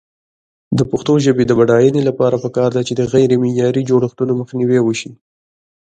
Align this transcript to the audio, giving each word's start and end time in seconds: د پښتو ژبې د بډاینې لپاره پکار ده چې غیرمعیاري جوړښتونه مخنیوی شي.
د 0.77 0.79
پښتو 0.91 1.13
ژبې 1.25 1.43
د 1.47 1.51
بډاینې 1.59 2.01
لپاره 2.09 2.35
پکار 2.43 2.69
ده 2.75 2.81
چې 2.87 2.93
غیرمعیاري 3.13 3.81
جوړښتونه 3.89 4.31
مخنیوی 4.41 4.79
شي. 4.99 5.11